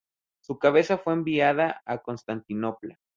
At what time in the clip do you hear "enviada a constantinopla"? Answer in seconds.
1.13-2.97